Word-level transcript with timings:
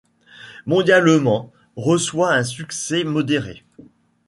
Mondialement, 0.65 1.53
reçoit 1.75 2.33
un 2.33 2.43
succès 2.43 3.03
modéré. 3.03 3.63